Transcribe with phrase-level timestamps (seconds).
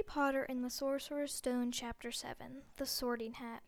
[0.00, 3.62] Harry Potter and the Sorcerer's Stone, Chapter 7 The Sorting Hat.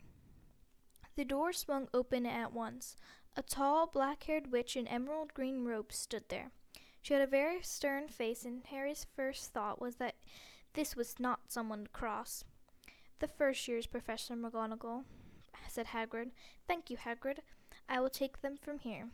[1.14, 2.96] The door swung open at once.
[3.36, 6.50] A tall, black haired witch in emerald green robes stood there.
[7.02, 10.14] She had a very stern face, and Harry's first thought was that
[10.72, 12.44] this was not someone to cross.
[13.18, 15.04] The first year's Professor McGonagall,
[15.68, 16.30] said Hagrid.
[16.66, 17.40] Thank you, Hagrid.
[17.90, 19.10] I will take them from here.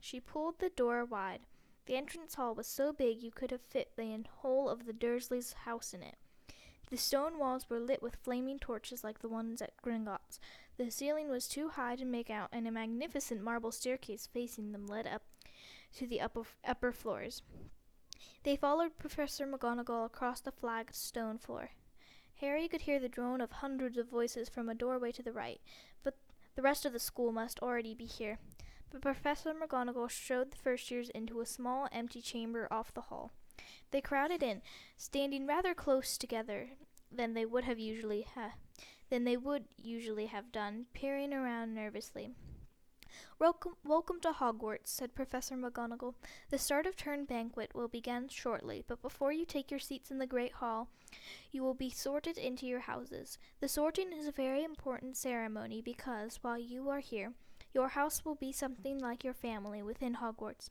[0.00, 1.42] She pulled the door wide.
[1.86, 5.52] The entrance hall was so big you could have fit the whole of the Dursleys'
[5.52, 6.16] house in it.
[6.90, 10.38] The stone walls were lit with flaming torches like the ones at Gringotts.
[10.76, 14.86] The ceiling was too high to make out, and a magnificent marble staircase facing them
[14.86, 15.22] led up
[15.96, 17.42] to the upper, upper floors.
[18.44, 21.70] They followed Professor McGonagall across the flagged stone floor.
[22.36, 25.60] Harry could hear the drone of hundreds of voices from a doorway to the right,
[26.04, 26.16] but
[26.54, 28.38] the rest of the school must already be here.
[28.90, 33.32] But Professor McGonagall showed the first years into a small empty chamber off the hall.
[33.90, 34.62] They crowded in,
[34.96, 36.70] standing rather close together
[37.10, 38.54] than they would have usually ha-
[39.10, 42.30] than they would usually have done, peering around nervously.
[43.38, 46.14] Welcome, welcome to Hogwarts, said Professor McGonagall.
[46.50, 50.18] The start of term banquet will begin shortly, but before you take your seats in
[50.18, 50.88] the great hall,
[51.52, 53.38] you will be sorted into your houses.
[53.60, 57.32] The sorting is a very important ceremony because, while you are here,
[57.72, 60.70] your house will be something like your family within Hogwarts.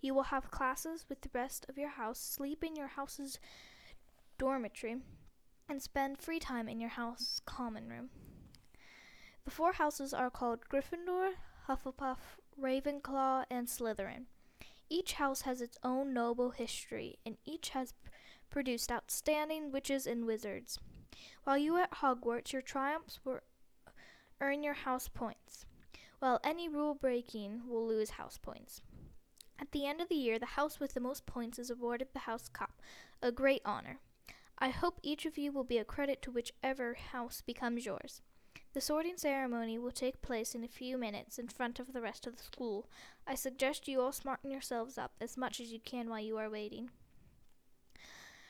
[0.00, 3.38] You will have classes with the rest of your house, sleep in your house's
[4.38, 4.96] dormitory,
[5.68, 8.08] and spend free time in your house's common room.
[9.44, 11.32] The four houses are called Gryffindor,
[11.68, 14.24] Hufflepuff, Ravenclaw, and Slytherin.
[14.88, 18.10] Each house has its own noble history, and each has p-
[18.50, 20.78] produced outstanding witches and wizards.
[21.44, 23.40] While you are at Hogwarts, your triumphs will
[24.40, 25.64] earn your house points,
[26.18, 28.80] while any rule breaking will lose house points.
[29.60, 32.20] At the end of the year, the house with the most points is awarded the
[32.20, 32.80] House Cup,
[33.20, 33.98] a great honor.
[34.58, 38.22] I hope each of you will be a credit to whichever house becomes yours.
[38.72, 42.26] The sorting ceremony will take place in a few minutes in front of the rest
[42.26, 42.88] of the school.
[43.26, 46.48] I suggest you all smarten yourselves up as much as you can while you are
[46.48, 46.90] waiting.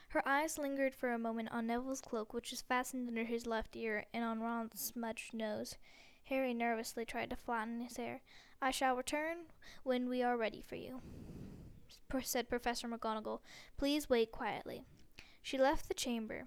[0.09, 3.75] Her eyes lingered for a moment on Neville's cloak, which was fastened under his left
[3.75, 5.77] ear, and on Ron's smudged nose.
[6.25, 8.21] Harry nervously tried to flatten his hair.
[8.63, 9.47] I shall return
[9.85, 11.01] when we are ready for you,
[12.23, 13.41] said Professor McGonagall.
[13.79, 14.85] Please wait quietly.
[15.43, 16.45] She left the chamber.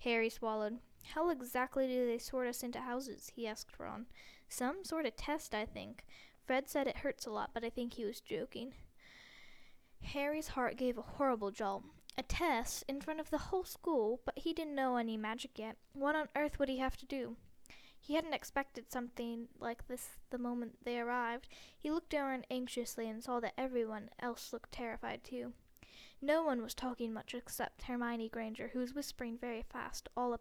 [0.00, 0.78] Harry swallowed.
[1.14, 3.30] How exactly do they sort us into houses?
[3.34, 4.06] he asked Ron.
[4.48, 6.04] Some sort of test, I think.
[6.44, 8.74] Fred said it hurts a lot, but I think he was joking.
[10.02, 11.84] Harry's heart gave a horrible jolt.
[12.18, 15.76] A test in front of the whole school, but he didn't know any magic yet.
[15.94, 17.36] What on earth would he have to do?
[18.06, 21.48] He hadn't expected something like this the moment they arrived.
[21.76, 25.54] He looked around anxiously and saw that everyone else looked terrified too.
[26.22, 30.38] No one was talking much except Hermione Granger, who was whispering very fast all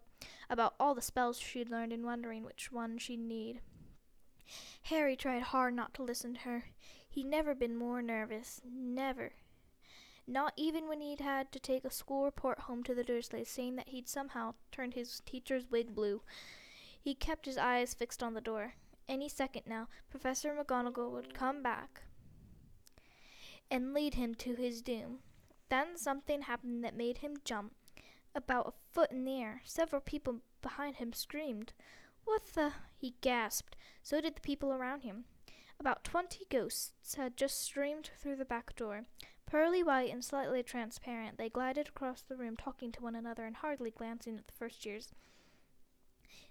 [0.47, 3.61] about all the spells she'd learned and wondering which one she'd need.
[4.83, 6.65] Harry tried hard not to listen to her.
[7.09, 8.61] He'd never been more nervous.
[8.63, 9.33] Never.
[10.27, 13.75] Not even when he'd had to take a school report home to the Dursleys saying
[13.77, 16.21] that he'd somehow turned his teacher's wig blue.
[17.05, 18.73] He kept his eyes fixed on the door.
[19.07, 22.01] Any second now, Professor McGonagall would come back
[23.69, 25.19] and lead him to his doom.
[25.69, 27.75] Then something happened that made him jump
[28.33, 29.61] about a foot in the air.
[29.65, 31.73] Several people behind him screamed.
[32.23, 32.73] What the?
[32.97, 33.75] he gasped.
[34.01, 35.25] So did the people around him.
[35.79, 39.03] About twenty ghosts had just streamed through the back door.
[39.45, 43.57] Pearly white and slightly transparent, they glided across the room, talking to one another and
[43.57, 45.13] hardly glancing at the first years.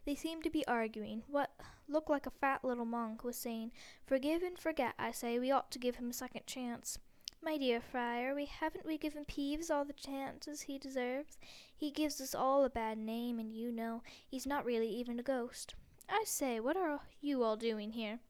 [0.04, 1.22] They seemed to be arguing.
[1.28, 1.50] What
[1.88, 3.72] looked like a fat little monk was saying,
[4.06, 5.38] Forgive and forget, I say.
[5.38, 6.98] We ought to give him a second chance.
[7.42, 11.36] My dear friar, we haven't we given Peeves all the chances he deserves?
[11.76, 15.22] He gives us all a bad name, and you know he's not really even a
[15.22, 15.74] ghost.
[16.08, 18.20] I say, what are you all doing here?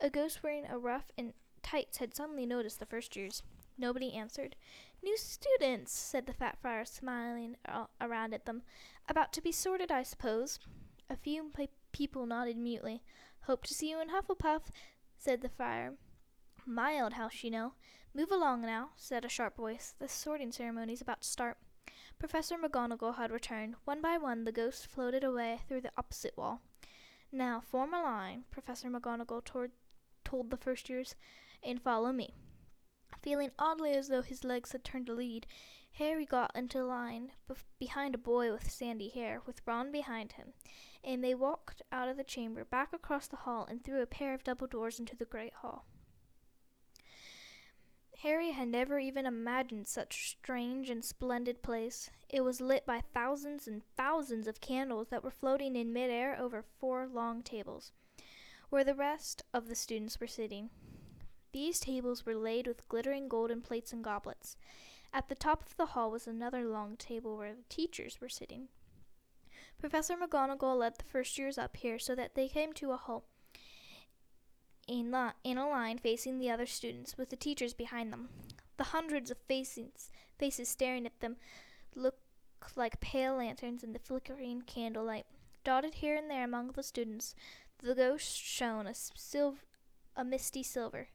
[0.00, 1.32] A ghost wearing a ruff and
[1.62, 3.42] tights had suddenly noticed the first years.
[3.76, 4.56] Nobody answered.
[5.02, 7.56] New students, said the fat friar, smiling
[8.00, 8.62] around at them.
[9.08, 10.58] About to be sorted, I suppose.
[11.10, 13.02] A few pe- people nodded mutely.
[13.42, 14.62] Hope to see you in Hufflepuff,
[15.18, 15.94] said the friar.
[16.66, 17.74] My old house, you know.
[18.14, 19.94] Move along now, said a sharp voice.
[19.98, 21.58] The sorting ceremony's about to start.
[22.18, 23.74] Professor McGonagall had returned.
[23.84, 26.62] One by one, the ghosts floated away through the opposite wall.
[27.30, 29.72] Now, form a line, Professor McGonagall toward,
[30.24, 31.16] told the first years,
[31.62, 32.34] and follow me.
[33.20, 35.46] Feeling oddly as though his legs had turned to lead,
[35.92, 40.52] Harry got into line bef- behind a boy with sandy hair, with Ron behind him,
[41.04, 44.34] and they walked out of the chamber, back across the hall, and through a pair
[44.34, 45.86] of double doors into the great hall.
[48.22, 52.08] Harry had never even imagined such a strange and splendid place.
[52.30, 56.62] It was lit by thousands and thousands of candles that were floating in midair over
[56.62, 57.92] four long tables,
[58.70, 60.70] where the rest of the students were sitting.
[61.52, 64.56] These tables were laid with glittering golden plates and goblets.
[65.12, 68.68] At the top of the hall was another long table where the teachers were sitting.
[69.84, 73.26] Professor McGonagall led the first years up here so that they came to a halt
[74.88, 75.14] in,
[75.44, 78.30] in a line facing the other students, with the teachers behind them.
[78.78, 81.36] The hundreds of faces, faces staring at them
[81.94, 82.16] looked
[82.76, 85.26] like pale lanterns in the flickering candlelight.
[85.64, 87.34] Dotted here and there among the students,
[87.82, 89.52] the ghosts shone a,
[90.16, 91.08] a misty silver.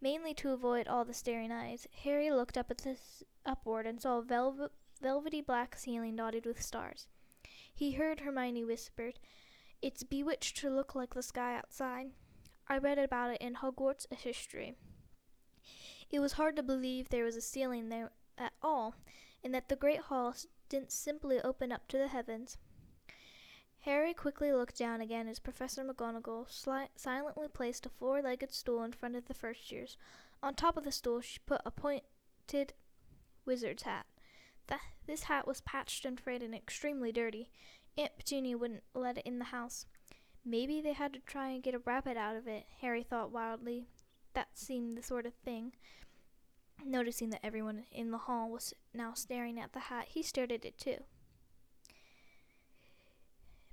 [0.00, 4.18] Mainly to avoid all the staring eyes, Harry looked up at this upward and saw
[4.18, 7.06] a velvet, velvety black ceiling dotted with stars.
[7.74, 9.18] He heard Hermione whispered,
[9.82, 12.12] It's bewitched to look like the sky outside.
[12.68, 14.76] I read about it in Hogwarts history.
[16.08, 18.94] It was hard to believe there was a ceiling there at all,
[19.42, 20.34] and that the great hall
[20.68, 22.58] didn't simply open up to the heavens.
[23.80, 28.84] Harry quickly looked down again as Professor McGonagall sli- silently placed a four legged stool
[28.84, 29.98] in front of the first years.
[30.42, 32.72] On top of the stool, she put a pointed
[33.44, 34.06] wizard's hat.
[34.68, 37.50] Th- this hat was patched and frayed and extremely dirty.
[37.96, 39.86] Aunt Petunia wouldn't let it in the house.
[40.44, 43.86] Maybe they had to try and get a rabbit out of it, Harry thought wildly.
[44.34, 45.72] That seemed the sort of thing.
[46.84, 50.64] Noticing that everyone in the hall was now staring at the hat, he stared at
[50.64, 51.04] it too.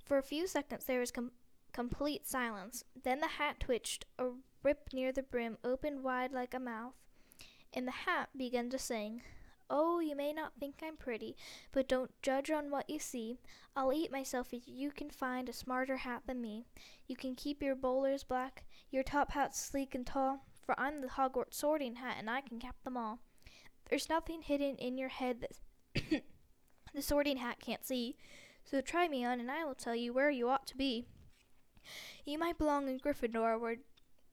[0.04, 1.32] For a few seconds there was com-
[1.72, 2.84] complete silence.
[3.02, 4.06] Then the hat twitched.
[4.18, 4.28] A
[4.62, 6.94] rip near the brim opened wide like a mouth,
[7.72, 9.22] and the hat began to sing.
[9.74, 11.34] Oh, you may not think I'm pretty,
[11.72, 13.38] but don't judge on what you see.
[13.74, 16.66] I'll eat myself if you can find a smarter hat than me.
[17.08, 21.08] You can keep your bowlers black, your top hats sleek and tall, for I'm the
[21.08, 23.20] Hogwarts sorting hat and I can cap them all.
[23.88, 26.22] There's nothing hidden in your head that
[26.94, 28.16] the sorting hat can't see.
[28.64, 31.06] So try me on, and I will tell you where you ought to be.
[32.26, 33.76] You might belong in Gryffindor, where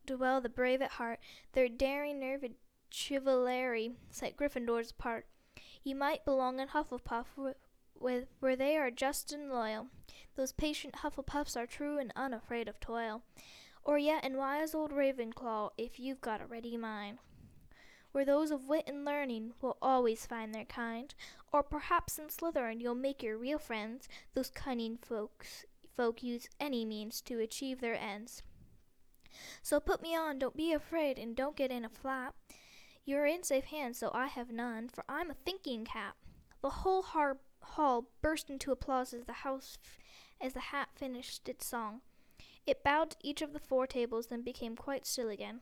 [0.06, 1.20] dwell the brave at heart.
[1.54, 2.56] Their daring nerve and
[2.90, 5.26] chivalry set Gryffindors apart.
[5.84, 7.56] You might belong in Hufflepuff,
[7.94, 9.88] where, where they are just and loyal.
[10.36, 13.24] Those patient Hufflepuffs are true and unafraid of toil.
[13.84, 17.20] Or yet in wise old Ravenclaw, if you've got a ready mind
[18.12, 21.14] where those of wit and learning will always find their kind.
[21.52, 25.66] Or perhaps in Slytherin you'll make your real friends, those cunning folks
[25.96, 28.42] folk use any means to achieve their ends.
[29.62, 32.36] So put me on, don't be afraid, and don't get in a flap.
[33.10, 36.16] You're in safe hands, so I have none, for I'm a thinking cap.
[36.62, 39.98] The whole har- hall burst into applause as the house f-
[40.40, 42.02] as the hat finished its song.
[42.68, 45.62] It bowed to each of the four tables, then became quite still again.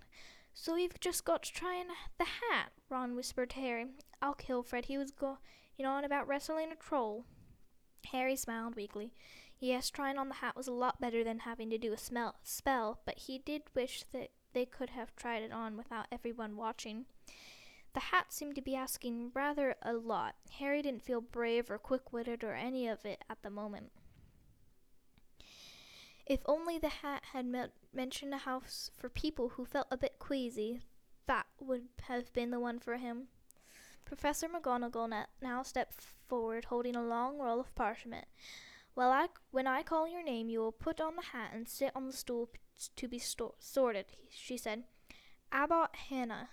[0.53, 3.85] So we've just got to try and the hat, Ron whispered to Harry.
[4.21, 4.88] I'll kill Fred.
[4.88, 5.38] He was going
[5.85, 7.23] on about wrestling a troll.
[8.11, 9.13] Harry smiled weakly.
[9.57, 12.35] Yes, trying on the hat was a lot better than having to do a smell,
[12.43, 17.05] spell, but he did wish that they could have tried it on without everyone watching.
[17.94, 20.36] The hat seemed to be asking rather a lot.
[20.60, 23.92] Harry didn't feel brave or quick witted or any of it at the moment.
[26.25, 30.19] If only the hat had me- mentioned a house for people who felt a bit
[30.19, 30.81] queasy,
[31.25, 33.30] that would have been the one for him.
[34.06, 38.25] Professor McGonagall na- now stepped forward, holding a long roll of parchment.
[38.96, 41.91] Well, I, when I call your name, you will put on the hat and sit
[41.96, 42.60] on the stool p-
[42.96, 44.84] to be sto- sorted, she said.
[45.51, 46.50] Abbott Hannah.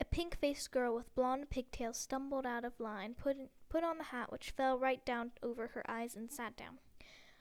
[0.00, 3.98] A pink faced girl with blonde pigtails stumbled out of line, put, in, put on
[3.98, 6.78] the hat, which fell right down over her eyes, and sat down.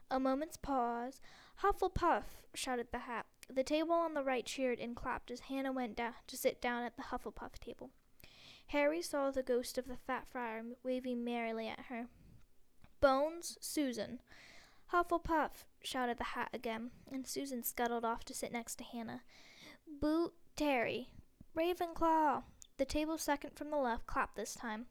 [0.09, 1.21] A moment's pause.
[1.61, 2.23] Hufflepuff!
[2.53, 3.25] shouted the hat.
[3.49, 6.83] The table on the right cheered and clapped as Hannah went down to sit down
[6.83, 7.91] at the Hufflepuff table.
[8.67, 12.07] Harry saw the ghost of the fat friar waving merrily at her.
[12.99, 14.19] Bones, Susan.
[14.91, 15.65] Hufflepuff!
[15.83, 19.21] shouted the hat again, and Susan scuttled off to sit next to Hannah.
[20.01, 21.09] Boot Terry.
[21.57, 22.43] Ravenclaw!
[22.77, 24.85] The table second from the left clapped this time.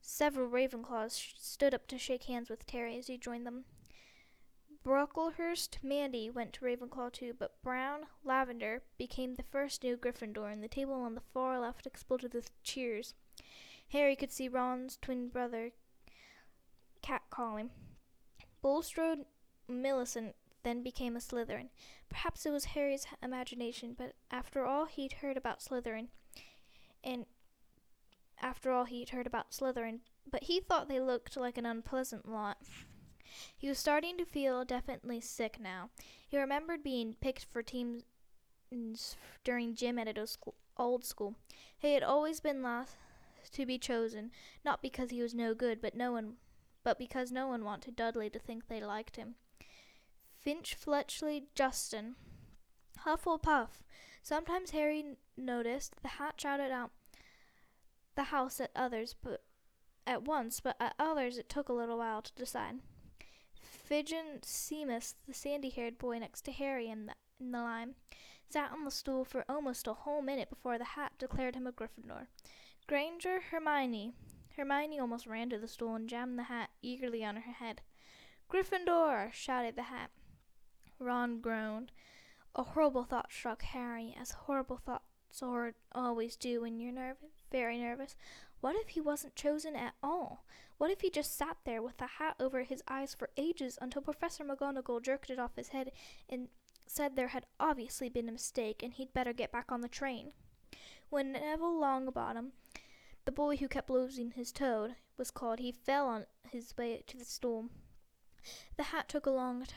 [0.00, 3.64] Several Ravenclaws sh- stood up to shake hands with Terry as he joined them.
[4.84, 10.62] Brocklehurst Mandy went to Ravenclaw too, but Brown Lavender became the first new Gryffindor, and
[10.62, 13.14] the table on the far left exploded with cheers.
[13.88, 15.72] Harry could see Ron's twin brother
[17.02, 17.70] catcalling.
[18.62, 19.24] Bulstrode
[19.66, 21.68] Millicent then became a Slytherin.
[22.08, 26.08] Perhaps it was Harry's imagination, but after all he'd heard about Slytherin,
[27.02, 27.26] and
[28.40, 30.00] after all he'd heard about Slytherin,
[30.30, 32.58] but he thought they looked like an unpleasant lot.
[33.56, 35.90] He was starting to feel definitely sick now.
[36.28, 38.04] He remembered being picked for teams
[39.44, 40.26] during gym at a
[40.76, 41.36] old school.
[41.78, 42.96] He had always been last
[43.52, 44.30] to be chosen,
[44.64, 46.34] not because he was no good, but no one
[46.82, 49.34] but because no one wanted Dudley to think they liked him.
[50.40, 52.16] Finch Fletchley Justin.
[53.04, 53.82] Hufflepuff.
[54.22, 56.92] Sometimes Harry noticed the hat shouted out
[58.14, 59.42] the house at others, but
[60.06, 62.76] at once, but at others it took a little while to decide.
[63.62, 67.94] Fidgen Seamus, the sandy-haired boy next to Harry in the, in the line,
[68.48, 71.72] sat on the stool for almost a whole minute before the hat declared him a
[71.72, 72.28] Gryffindor.
[72.86, 74.14] Granger Hermione.
[74.56, 77.82] Hermione almost ran to the stool and jammed the hat eagerly on her head.
[78.50, 79.32] Gryffindor!
[79.32, 80.10] shouted the hat.
[81.00, 81.92] Ron groaned.
[82.54, 85.42] A horrible thought struck Harry, as horrible thoughts
[85.92, 88.16] always do when you're nervous, very nervous.
[88.60, 90.44] What if he wasn't chosen at all?
[90.76, 94.02] What if he just sat there with the hat over his eyes for ages until
[94.02, 95.92] Professor McGonagall jerked it off his head
[96.28, 96.48] and
[96.86, 100.32] said there had obviously been a mistake and he'd better get back on the train?
[101.08, 102.52] When Neville Longbottom,
[103.24, 107.16] the boy who kept losing his toad, was called, he fell on his way to
[107.16, 107.70] the storm.
[108.76, 109.74] The hat took a long t-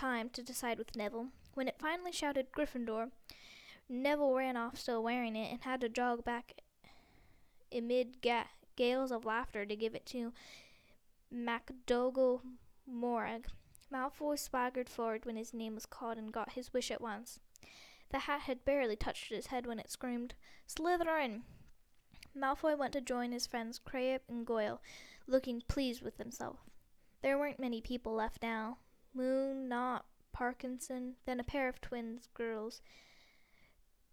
[0.00, 1.26] time to decide with Neville.
[1.52, 3.10] When it finally shouted Gryffindor,
[3.86, 6.54] Neville ran off still wearing it and had to jog back
[7.70, 10.32] amid ga- gales of laughter to give it to
[11.30, 12.40] MacDougal
[12.86, 13.48] Morag.
[13.92, 17.38] Malfoy swaggered forward when his name was called and got his wish at once.
[18.08, 20.34] The hat had barely touched his head when it screamed,
[20.66, 21.42] Slytherin!
[22.34, 24.80] Malfoy went to join his friends Crabbit and Goyle,
[25.26, 26.56] looking pleased with himself.
[27.20, 28.78] There weren't many people left now.
[29.14, 32.80] Moon, Nott Parkinson, then a pair of twins girls,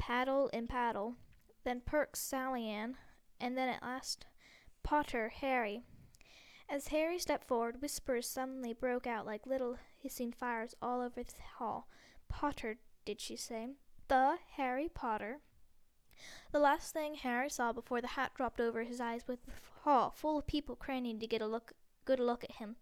[0.02, 1.16] Patil and Patil,
[1.64, 2.98] then Perks, Sally Ann,
[3.40, 4.26] and then at last
[4.84, 5.84] Potter, Harry.
[6.70, 11.34] As Harry stepped forward, whispers suddenly broke out like little hissing fires all over the
[11.58, 11.88] hall.
[12.30, 13.70] Potter, did she say?
[14.08, 15.40] The Harry Potter?
[16.52, 19.52] The last thing Harry saw before the hat dropped over his eyes was the
[19.84, 21.74] hall full of people craning to get a look,
[22.06, 22.78] good look at him.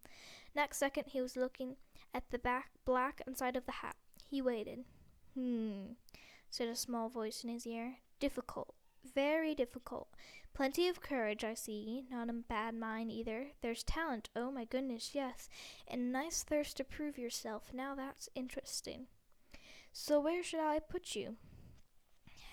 [0.56, 1.76] Next second, he was looking
[2.16, 3.98] at the back black inside of the hat.
[4.30, 4.86] He waited.
[5.38, 5.94] Hmm,
[6.50, 7.98] said a small voice in his ear.
[8.22, 8.74] Difficult,
[9.14, 10.08] very difficult.
[10.54, 12.06] Plenty of courage, I see.
[12.10, 13.48] Not a bad mind either.
[13.62, 15.50] There's talent, oh my goodness, yes.
[15.86, 17.72] And a nice thirst to prove yourself.
[17.74, 19.08] Now that's interesting.
[19.92, 21.36] So where should I put you?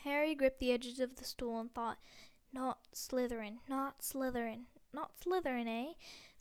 [0.03, 1.99] Harry gripped the edges of the stool and thought,
[2.53, 5.93] Not Slytherin, not Slytherin, not Slytherin, eh?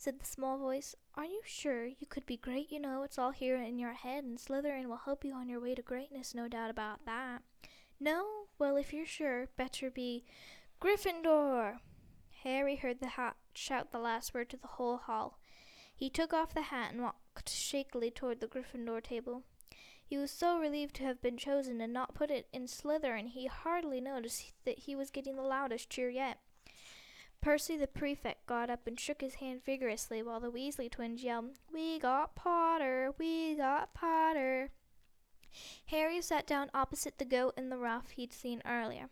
[0.02, 0.96] Said the small voice.
[1.14, 1.86] Are you sure?
[1.86, 3.04] You could be great, you know.
[3.04, 5.82] It's all here in your head, and Slytherin will help you on your way to
[5.82, 7.42] greatness, no doubt about that.
[8.00, 8.46] No?
[8.58, 10.24] Well, if you're sure, better be
[10.80, 11.76] Gryffindor!
[12.42, 15.38] Harry heard the hat shout the last word to the whole hall.
[15.94, 19.44] He took off the hat and walked shakily toward the Gryffindor table.
[20.04, 23.46] He was so relieved to have been chosen and not put it in Slytherin, he
[23.46, 26.40] hardly noticed that he was getting the loudest cheer yet.
[27.42, 31.58] Percy the prefect got up and shook his hand vigorously while the Weasley twins yelled,
[31.72, 33.12] We got Potter!
[33.18, 34.70] We got Potter!
[35.86, 39.08] Harry sat down opposite the goat in the ruff he'd seen earlier.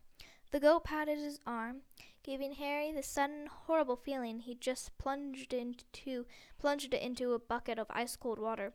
[0.52, 1.82] The goat patted his arm,
[2.22, 6.24] giving Harry the sudden horrible feeling he'd just plunged into
[6.56, 8.74] plunged it into a bucket of ice cold water.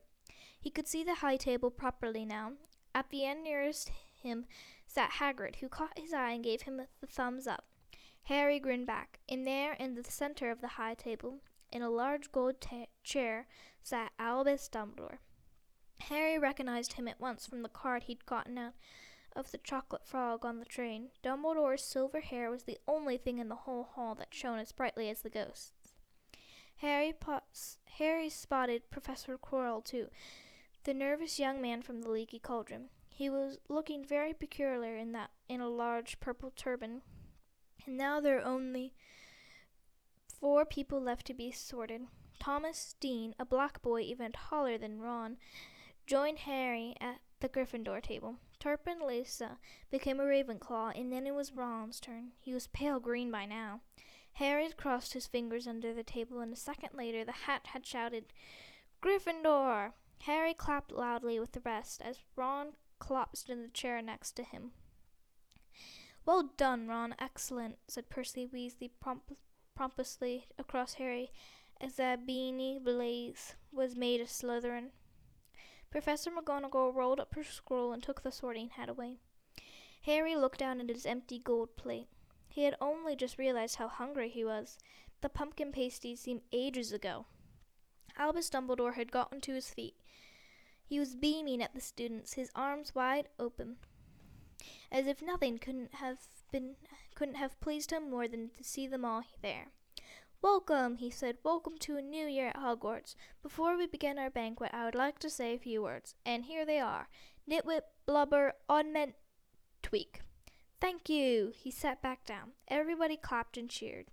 [0.59, 2.53] He could see the high table properly now.
[2.93, 3.89] At the end nearest
[4.21, 4.47] him
[4.85, 7.65] sat Hagrid, who caught his eye and gave him the thumbs up.
[8.25, 9.19] Harry grinned back.
[9.29, 11.39] And there, in the center of the high table,
[11.71, 13.47] in a large gold ta- chair,
[13.81, 15.17] sat Albus Dumbledore.
[16.01, 18.73] Harry recognized him at once from the card he'd gotten out
[19.35, 21.09] of the chocolate frog on the train.
[21.23, 25.09] Dumbledore's silver hair was the only thing in the whole hall that shone as brightly
[25.09, 25.93] as the ghost's.
[26.77, 30.07] Harry, Potts, Harry spotted Professor Quirrell, too,
[30.83, 32.89] the nervous young man from the leaky cauldron.
[33.09, 37.01] He was looking very peculiar in that in a large purple turban.
[37.85, 38.93] And now there are only
[40.27, 42.07] four people left to be sorted.
[42.39, 45.37] Thomas Dean, a black boy even taller than Ron,
[46.05, 48.37] joined Harry at the Gryffindor table.
[48.59, 49.57] Turpin Lisa
[49.91, 52.31] became a Ravenclaw, and then it was Ron's turn.
[52.39, 53.81] He was pale green by now.
[54.33, 58.25] Harry crossed his fingers under the table, and a second later the hat had shouted,
[59.01, 59.93] Gryffindor!
[60.21, 64.71] Harry clapped loudly with the rest as Ron collapsed in the chair next to him.
[66.25, 67.15] Well done, Ron.
[67.19, 68.89] Excellent, said Percy Weasley
[69.75, 71.31] pompously across Harry
[71.79, 74.89] as Zabini Blaise was made a Slytherin.
[75.91, 79.19] Professor McGonagall rolled up her scroll and took the sorting hat away.
[80.03, 82.07] Harry looked down at his empty gold plate.
[82.47, 84.77] He had only just realized how hungry he was.
[85.21, 87.25] The pumpkin pasties seemed ages ago.
[88.17, 89.95] Albus Dumbledore had gotten to his feet.
[90.83, 93.77] He was beaming at the students, his arms wide open.
[94.91, 96.19] As if nothing couldn't have
[96.51, 96.75] been
[97.15, 99.67] couldn't have pleased him more than to see them all there.
[100.41, 101.37] Welcome, he said.
[101.43, 103.15] Welcome to a new year at Hogwarts.
[103.41, 106.65] Before we begin our banquet, I would like to say a few words, and here
[106.65, 107.07] they are.
[107.49, 109.15] Nitwit, Blubber, Oddment,
[109.81, 110.21] Tweak.
[110.79, 111.51] Thank you.
[111.55, 112.51] He sat back down.
[112.67, 114.07] Everybody clapped and cheered.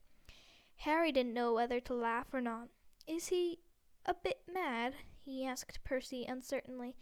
[0.77, 2.69] Harry didn't know whether to laugh or not.
[3.07, 3.59] Is he
[4.07, 4.95] a bit mad?
[5.21, 6.97] he asked Percy uncertainly.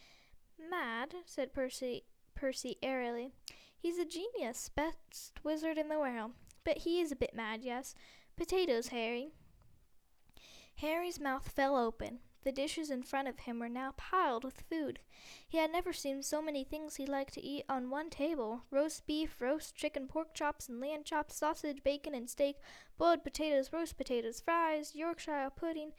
[0.58, 1.14] Mad?
[1.24, 2.04] said Percy
[2.40, 3.32] Percy airily.
[3.76, 6.32] He's a genius, best wizard in the world.
[6.64, 7.94] But he is a bit mad, yes.
[8.34, 9.28] Potatoes, Harry.
[10.76, 12.20] Harry's mouth fell open.
[12.42, 15.00] The dishes in front of him were now piled with food.
[15.46, 19.06] He had never seen so many things he liked to eat on one table roast
[19.06, 22.56] beef, roast chicken, pork chops, and lamb chops, sausage, bacon, and steak,
[22.96, 25.92] boiled potatoes, roast potatoes, fries, Yorkshire pudding,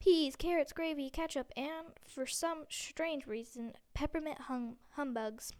[0.00, 5.52] peas, carrots, gravy, ketchup, and, for some strange reason, peppermint hum- humbugs.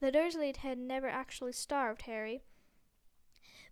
[0.00, 2.42] The Dursleys had never actually starved Harry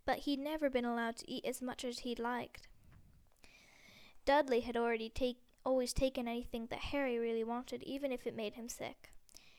[0.06, 2.68] but he'd never been allowed to eat as much as he'd liked.
[4.25, 8.54] Dudley had already take, always taken anything that Harry really wanted, even if it made
[8.54, 9.12] him sick.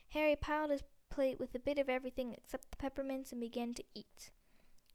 [0.09, 3.83] Harry piled his plate with a bit of everything except the peppermints and began to
[3.93, 4.31] eat.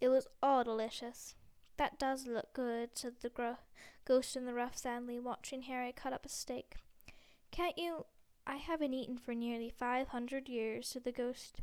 [0.01, 1.37] It was all delicious.
[1.77, 3.59] That does look good, said the gro-
[4.05, 6.77] ghost in the rough sadly, watching Harry cut up a steak.
[7.51, 8.07] Can't you?
[8.47, 11.61] I haven't eaten for nearly five hundred years, said the ghost.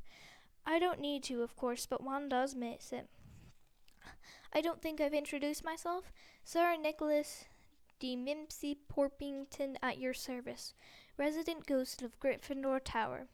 [0.65, 3.09] I don't need to, of course, but one does miss it.
[4.53, 6.11] I don't think I've introduced myself.
[6.43, 7.45] Sir Nicholas
[7.99, 10.73] de Mimsy Porpington at your service,
[11.17, 13.27] resident ghost of Gryffindor Tower.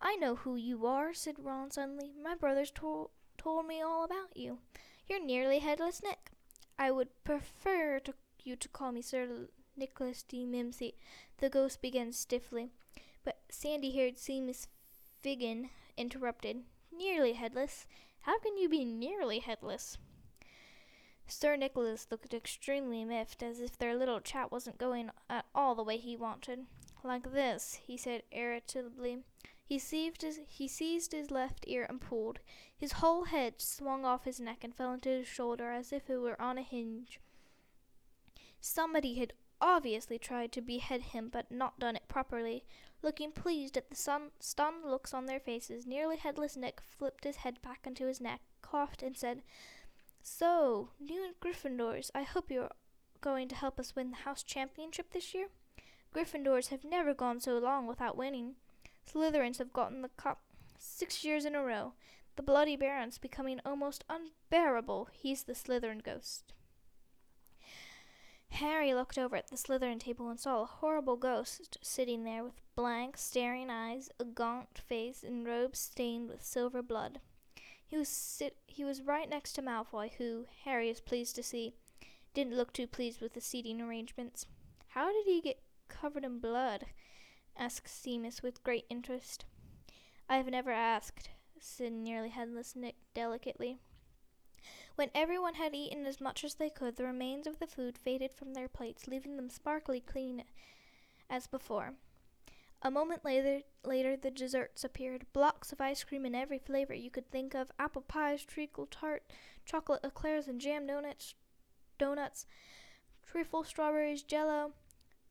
[0.00, 2.12] I know who you are, said Ron suddenly.
[2.22, 4.58] My brothers to- told me all about you.
[5.06, 6.30] You're nearly headless Nick.
[6.78, 10.94] I would prefer to you to call me Sir Nicholas de Mimsy.
[11.38, 12.70] The ghost began stiffly,
[13.24, 14.66] but sandy-haired Seamus
[15.22, 16.62] Figgin interrupted.
[16.96, 17.86] Nearly headless.
[18.22, 19.98] How can you be nearly headless?
[21.26, 25.82] Sir Nicholas looked extremely miffed, as if their little chat wasn't going at all the
[25.82, 26.66] way he wanted.
[27.04, 29.18] Like this, he said irritably.
[29.68, 32.38] He seized his, he seized his left ear and pulled.
[32.74, 36.16] His whole head swung off his neck and fell into his shoulder as if it
[36.16, 37.20] were on a hinge.
[38.62, 42.64] Somebody had obviously tried to behead him, but not done it properly.
[43.02, 47.36] Looking pleased at the sun- stunned looks on their faces, nearly headless Nick flipped his
[47.36, 49.42] head back into his neck, coughed, and said,
[50.22, 52.70] So, new Gryffindors, I hope you're
[53.20, 55.48] going to help us win the house championship this year?
[56.14, 58.54] Gryffindors have never gone so long without winning.
[59.08, 60.42] Slytherins have gotten the cup
[60.78, 61.94] six years in a row.
[62.36, 65.08] The Bloody Baron's becoming almost unbearable.
[65.12, 66.52] He's the Slytherin ghost.
[68.50, 72.60] Harry looked over at the Slytherin table and saw a horrible ghost sitting there with
[72.74, 77.20] blank, staring eyes, a gaunt face, and robes stained with silver blood.
[77.86, 81.74] He was sit- he was right next to Malfoy, who, Harry is pleased to see,
[82.34, 84.46] didn't look too pleased with the seating arrangements.
[84.88, 86.86] How did he get covered in blood?
[87.58, 89.44] Asked Seamus with great interest.
[90.28, 93.78] I have never asked, said nearly headless Nick delicately.
[94.94, 98.32] When everyone had eaten as much as they could, the remains of the food faded
[98.34, 100.44] from their plates, leaving them sparkly clean
[101.30, 101.94] as before.
[102.82, 105.26] A moment later, later the desserts appeared.
[105.32, 109.24] Blocks of ice cream in every flavor you could think of: apple pies, treacle tart,
[109.64, 111.34] chocolate eclairs, and jam donuts,
[111.98, 112.46] donuts,
[113.26, 114.72] trifle strawberries, jello,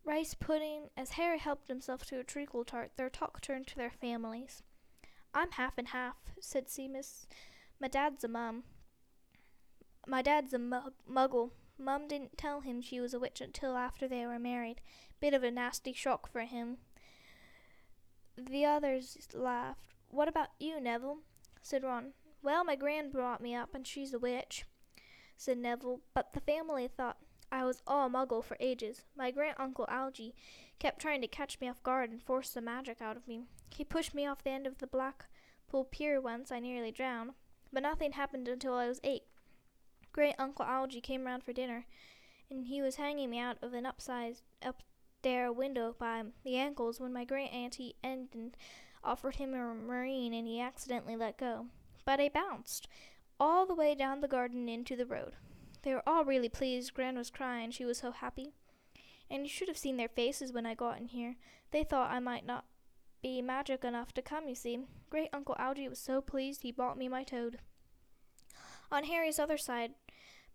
[0.07, 0.89] rice pudding.
[0.95, 4.63] As Harry helped himself to a treacle tart, their talk turned to their families.
[5.33, 7.27] I'm half and half, said Seamus.
[7.79, 8.63] My dad's a mum.
[10.07, 11.51] My dad's a mug- muggle.
[11.77, 14.81] Mum didn't tell him she was a witch until after they were married.
[15.19, 16.77] Bit of a nasty shock for him.
[18.37, 19.93] The others laughed.
[20.09, 21.19] What about you, Neville?
[21.61, 22.13] said Ron.
[22.41, 24.63] Well, my gran brought me up, and she's a witch,
[25.35, 27.17] said Neville, but the family thought
[27.51, 29.03] I was all muggle for ages.
[29.15, 30.35] My grand uncle Algy
[30.79, 33.43] kept trying to catch me off guard and force the magic out of me.
[33.69, 36.51] He pushed me off the end of the Blackpool Pier once.
[36.51, 37.31] I nearly drowned,
[37.71, 39.23] but nothing happened until I was eight.
[40.11, 41.85] Great Uncle Algy came round for dinner,
[42.49, 44.81] and he was hanging me out of an upside up
[45.21, 48.57] there window by the ankles when my great auntie Enid
[49.03, 51.67] offered him a marine, and he accidentally let go.
[52.05, 52.87] But I bounced
[53.39, 55.33] all the way down the garden into the road.
[55.87, 56.93] They were all really pleased.
[56.93, 58.51] Gran was crying, she was so happy.
[59.31, 61.37] And you should have seen their faces when I got in here.
[61.71, 62.65] They thought I might not
[63.23, 64.79] be magic enough to come, you see.
[65.09, 67.59] Great Uncle Algy was so pleased he bought me my toad.
[68.91, 69.91] On Harry's other side,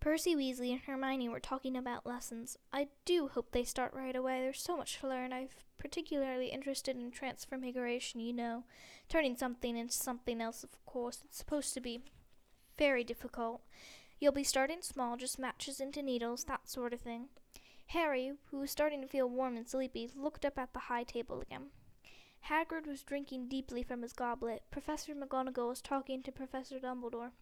[0.01, 2.59] Percy Weasley and Hermione were talking about lessons.
[2.71, 4.41] I do hope they start right away.
[4.41, 5.33] There's so much to learn.
[5.33, 8.65] I'm particularly interested in transfiguration, you know.
[9.09, 11.23] Turning something into something else, of course.
[11.25, 12.03] It's supposed to be
[12.77, 13.63] very difficult.
[14.23, 17.31] You'll be starting small, just matches into needles, that sort of thing.
[17.87, 21.41] Harry, who was starting to feel warm and sleepy, looked up at the high table
[21.41, 21.71] again.
[22.49, 24.63] Hagrid was drinking deeply from his goblet.
[24.71, 27.33] Professor McGonagall was talking to Professor Dumbledore.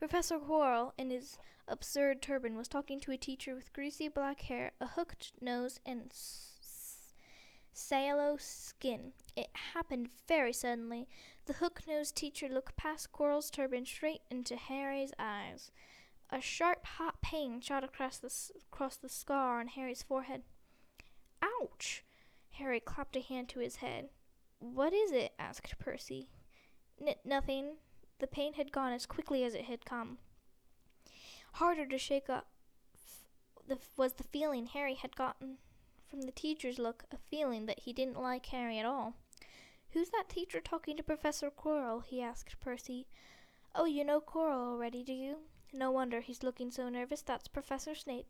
[0.00, 4.72] Professor Quirrell, in his absurd turban, was talking to a teacher with greasy black hair,
[4.80, 6.51] a hooked nose, and s-
[7.72, 9.12] sallow skin.
[9.36, 11.08] It happened very suddenly.
[11.46, 15.70] The hook-nosed teacher looked past Quirrell's turban straight into Harry's eyes.
[16.30, 18.32] A sharp, hot pain shot across the
[18.72, 20.42] across the scar on Harry's forehead.
[21.42, 22.04] Ouch!
[22.52, 24.08] Harry clapped a hand to his head.
[24.58, 25.32] What is it?
[25.38, 26.28] asked Percy.
[27.04, 27.76] N- nothing,
[28.18, 30.18] the pain had gone as quickly as it had come.
[31.54, 32.44] Harder to shake the,
[33.96, 35.58] was the feeling Harry had gotten
[36.12, 39.14] from the teacher's look, a feeling that he didn't like Harry at all.
[39.92, 42.04] Who's that teacher talking to Professor Quirrell?
[42.04, 43.06] he asked Percy.
[43.74, 45.36] Oh, you know Quirrell already, do you?
[45.72, 47.22] No wonder he's looking so nervous.
[47.22, 48.26] That's Professor Snape.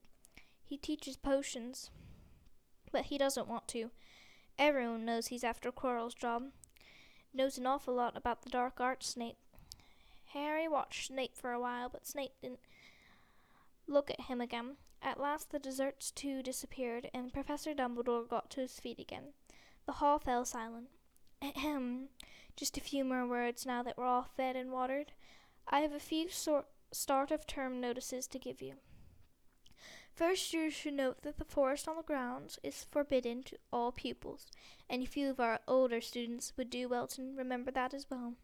[0.63, 1.91] He teaches potions,
[2.93, 3.91] but he doesn't want to.
[4.61, 6.45] Everyone knows he's after Quirrell's job.
[7.35, 9.39] Knows an awful lot about the dark arts, Snape.
[10.35, 12.61] Harry watched Snape for a while, but Snape didn't
[13.89, 14.77] look at him again.
[15.03, 19.35] At last the desserts too disappeared, and Professor Dumbledore got to his feet again.
[19.85, 20.89] The hall fell silent.
[21.43, 22.09] Ahem.
[22.57, 25.13] Just a few more words now that we're all fed and watered.
[25.67, 28.75] I have a few sort start of term notices to give you.
[30.15, 34.51] First, you should note that the forest on the grounds is forbidden to all pupils,
[34.89, 38.35] and a few of our older students would do well to remember that as well.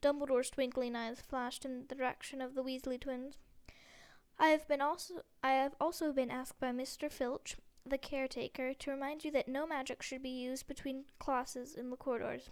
[0.00, 3.38] Dumbledore's twinkling eyes flashed in the direction of the Weasley twins.
[4.40, 7.10] I have been also I have also been asked by Mr.
[7.10, 11.90] Filch, the caretaker, to remind you that no magic should be used between classes in
[11.90, 12.50] the corridors.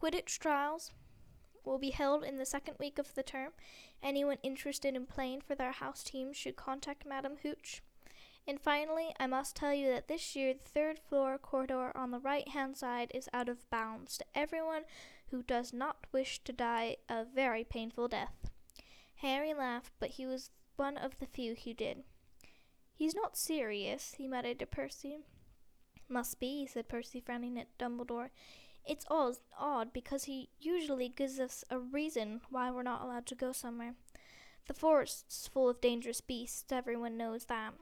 [0.00, 0.92] Quidditch trials
[1.64, 3.52] will be held in the second week of the term.
[4.02, 7.82] Anyone interested in playing for their house team should contact Madam Hooch.
[8.46, 12.18] And finally, I must tell you that this year the third floor corridor on the
[12.18, 14.82] right hand side is out of bounds to everyone
[15.30, 18.43] who does not wish to die a very painful death.
[19.24, 22.04] Harry laughed, but he was one of the few who did.
[22.92, 25.16] He's not serious, he muttered to Percy.
[26.10, 28.28] Must be, said Percy, frowning at Dumbledore.
[28.86, 33.34] It's all odd because he usually gives us a reason why we're not allowed to
[33.34, 33.94] go somewhere.
[34.66, 37.72] The forest's full of dangerous beasts, everyone knows that.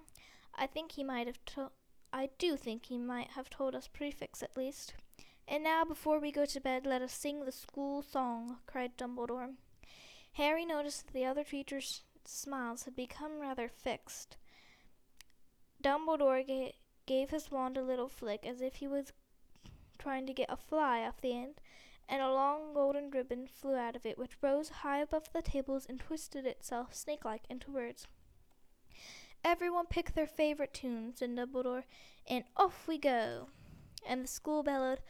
[0.55, 1.71] I think he might have told.
[2.13, 4.95] I do think he might have told us prefix at least.
[5.49, 9.55] And now, before we go to bed, let us sing the school song, cried Dumbledore.
[10.33, 14.37] Harry noticed that the other teachers' smiles had become rather fixed.
[15.83, 16.75] Dumbledore ga-
[17.07, 19.13] gave his wand a little flick as if he was
[19.99, 21.61] trying to get a fly off the end,
[22.09, 25.87] and a long golden ribbon flew out of it, which rose high above the tables
[25.89, 28.07] and twisted itself snake like into words.
[29.45, 31.85] Everyone pick their favorite tune, said Dumbledore,
[32.29, 33.49] and off we go.
[34.07, 35.01] And the school bellowed,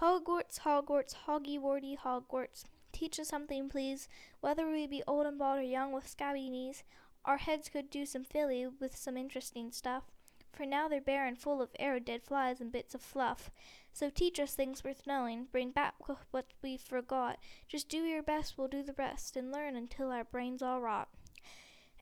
[0.00, 2.64] Hogwarts, Hogwarts, Hoggy Warty Hogwarts.
[2.92, 4.08] Teach us something, please.
[4.40, 6.84] Whether we be old and bald or young with scabby knees,
[7.24, 10.04] our heads could do some filly with some interesting stuff.
[10.52, 13.50] For now they're bare and full of arrow dead flies and bits of fluff.
[13.92, 15.46] So teach us things worth knowing.
[15.50, 15.94] Bring back
[16.30, 17.38] what we forgot.
[17.68, 21.08] Just do your best, we'll do the rest, and learn until our brains all rot.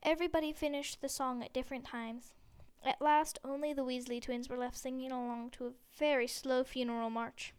[0.03, 2.33] Everybody finished the song at different times.
[2.83, 7.09] At last, only the Weasley twins were left singing along to a very slow funeral
[7.09, 7.53] march.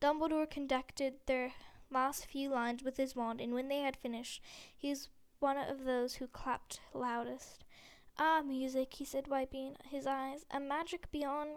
[0.00, 1.52] Dumbledore conducted their
[1.90, 4.42] last few lines with his wand, and when they had finished,
[4.76, 5.08] he was
[5.40, 7.64] one of those who clapped loudest.
[8.18, 11.50] Ah, music, he said, wiping his eyes, a magic beyond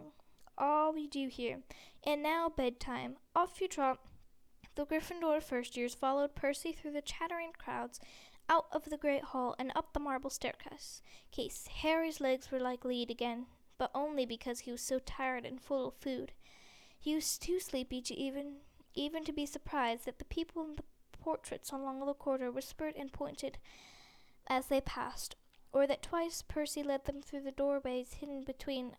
[0.56, 1.60] all we do here.
[2.04, 3.16] And now bedtime.
[3.34, 3.98] Off you trot.
[4.74, 8.00] The Gryffindor first years followed Percy through the chattering crowds,
[8.48, 11.02] out of the great hall, and up the marble staircase.
[11.30, 15.60] Case Harry's legs were like lead again, but only because he was so tired and
[15.60, 16.32] full of food.
[16.98, 18.56] He was too sleepy to even
[18.98, 20.82] even to be surprised that the people in the
[21.12, 23.58] portraits along the corridor whispered and pointed
[24.48, 25.36] as they passed,
[25.72, 28.96] or that twice Percy led them through the doorways hidden between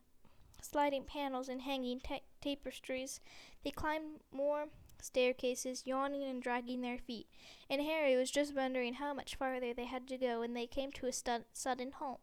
[0.62, 3.20] sliding panels and hanging ta- tapestries.
[3.64, 4.68] They climbed more
[5.02, 7.28] staircases, yawning and dragging their feet,
[7.70, 10.92] and Harry was just wondering how much farther they had to go when they came
[10.94, 11.14] to a
[11.54, 12.20] sudden halt.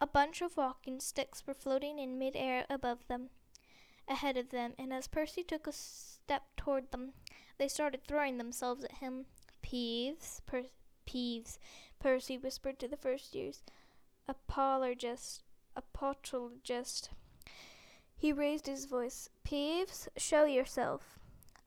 [0.00, 3.30] A bunch of walking sticks were floating in mid-air above them,
[4.08, 7.12] ahead of them, and as Percy took a step toward them,
[7.58, 9.26] they started throwing themselves at him.
[9.62, 10.64] Peeves, per-
[11.06, 11.58] Peeves,
[11.98, 13.62] Percy whispered to the first years.
[14.28, 15.42] A poltergeist,
[15.76, 17.10] apologist.
[18.16, 19.28] He raised his voice.
[19.44, 21.18] Peeves, show yourself.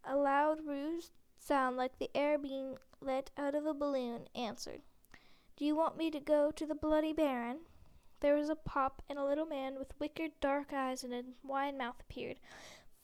[0.04, 1.06] A loud, rude
[1.40, 4.82] sound like the air being let out of a balloon answered.
[5.56, 7.60] Do you want me to go to the Bloody Baron?
[8.20, 11.78] There was a pop, and a little man with wicked dark eyes and a wide
[11.78, 12.38] mouth appeared,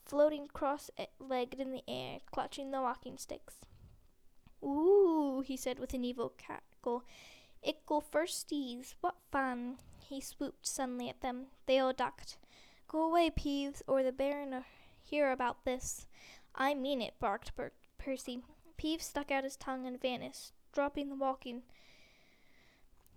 [0.05, 3.57] floating cross legged in the air, clutching the walking sticks.
[4.63, 7.03] Ooh, he said with an evil cackle.
[7.61, 9.77] Ickle firsties, what fun!
[9.99, 11.47] He swooped suddenly at them.
[11.65, 12.37] They all ducked.
[12.87, 14.63] Go away, Peeves, or the Baron'll
[15.03, 16.07] hear about this.
[16.55, 17.51] I mean it, barked
[17.97, 18.41] Percy.
[18.77, 21.63] Peeves stuck out his tongue and vanished, dropping the walking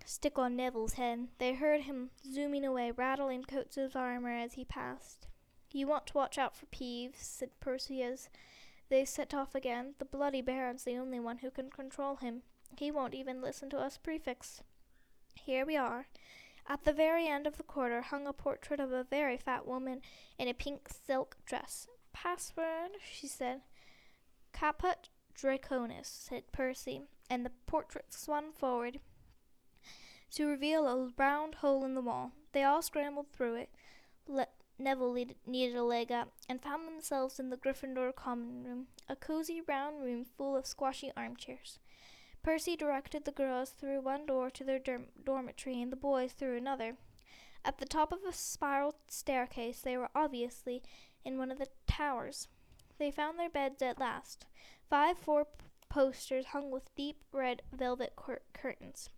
[0.06, 1.28] stick on Neville's head.
[1.38, 5.26] They heard him zooming away, rattling coats of armor as he passed.
[5.72, 8.28] You want to watch out for Peeves, said Percy as
[8.88, 9.94] they set off again.
[9.98, 12.42] The bloody Baron's the only one who can control him.
[12.78, 14.62] He won't even listen to us prefects.
[15.34, 16.06] Here we are.
[16.68, 20.02] At the very end of the corridor hung a portrait of a very fat woman
[20.38, 21.88] in a pink silk dress.
[22.12, 23.62] Password, she said.
[24.52, 29.00] Caput Draconis, said Percy, and the portrait swung forward
[30.36, 32.32] to reveal a round hole in the wall.
[32.52, 33.70] They all scrambled through it.
[34.28, 38.88] Le- Neville lead- needed a leg up and found themselves in the Gryffindor common room,
[39.08, 41.78] a cozy round room full of squashy armchairs.
[42.42, 46.58] Percy directed the girls through one door to their dorm- dormitory and the boys through
[46.58, 46.96] another.
[47.64, 50.82] At the top of a spiral staircase, they were obviously
[51.24, 52.48] in one of the towers.
[52.98, 54.44] They found their beds at last.
[54.90, 55.46] Five four
[55.88, 59.08] posters hung with deep red velvet cur- curtains.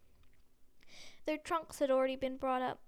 [1.28, 2.80] Their trunks had already been brought up.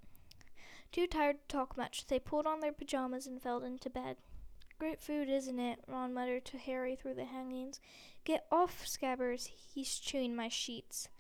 [0.93, 4.17] Too tired to talk much, they pulled on their pajamas and fell into bed.
[4.79, 5.81] Great food, isn't it?
[5.87, 7.81] Ron muttered to Harry through the hangings.
[8.25, 9.51] Get off, Scabbers.
[9.75, 11.11] He's chewing my sheets.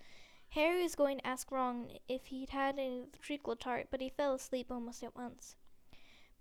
[0.48, 4.00] Harry was going to ask Ron if he'd had any of the treacle tart, but
[4.00, 5.56] he fell asleep almost at once.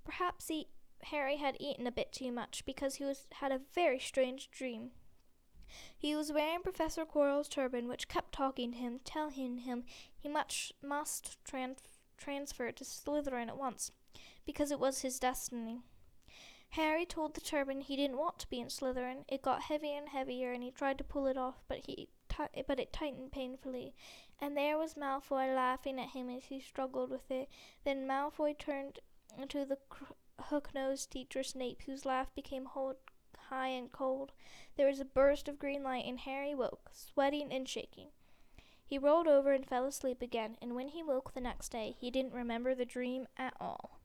[0.06, 0.70] Perhaps he,
[1.04, 4.92] Harry had eaten a bit too much because he was, had a very strange dream.
[5.96, 9.84] He was wearing Professor Quirrell's turban, which kept talking to him, telling him
[10.20, 11.78] he much must tran-
[12.18, 13.92] transfer to Slytherin at once,
[14.46, 15.82] because it was his destiny.
[16.74, 19.26] Harry told the turban he didn't want to be in Slytherin.
[19.28, 22.64] It got heavier and heavier, and he tried to pull it off, but he t-
[22.68, 23.96] but it tightened painfully.
[24.40, 27.50] And there was Malfoy laughing at him as he struggled with it.
[27.84, 29.00] Then Malfoy turned
[29.50, 32.98] to the cr- hook-nosed teacher Snape, whose laugh became hold-
[33.50, 34.32] high and cold.
[34.78, 38.10] There was a burst of green light, and Harry woke, sweating and shaking.
[38.90, 42.10] He rolled over and fell asleep again, and when he woke the next day, he
[42.10, 43.99] didn't remember the dream at all.